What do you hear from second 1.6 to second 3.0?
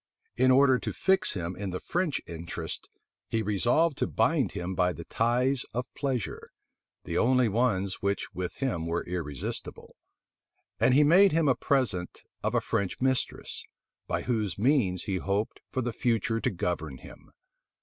the French interests,